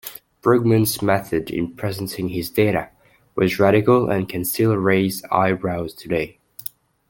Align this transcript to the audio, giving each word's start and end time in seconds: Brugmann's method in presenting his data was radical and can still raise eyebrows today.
Brugmann's 0.41 0.99
method 1.03 1.51
in 1.51 1.75
presenting 1.75 2.29
his 2.29 2.49
data 2.49 2.89
was 3.35 3.59
radical 3.59 4.09
and 4.09 4.27
can 4.27 4.43
still 4.43 4.75
raise 4.75 5.23
eyebrows 5.25 5.93
today. 5.93 6.39